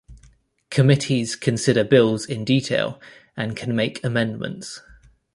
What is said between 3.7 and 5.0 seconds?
make amendments.